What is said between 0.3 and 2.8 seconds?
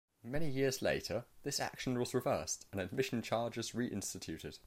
years later, this action was reversed